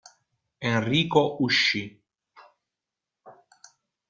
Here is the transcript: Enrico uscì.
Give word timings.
Enrico 0.61 1.35
uscì. 1.41 1.85